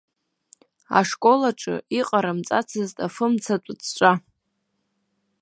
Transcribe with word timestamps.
Ашкол 0.99 1.41
аҿы 1.49 1.75
иҟарымҵацызт 1.99 2.97
афымцатә 3.05 3.69
ҵәҵәа. 3.77 4.13